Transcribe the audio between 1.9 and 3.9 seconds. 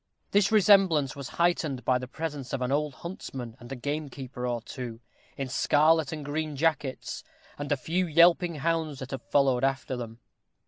the presence of an old huntsman and a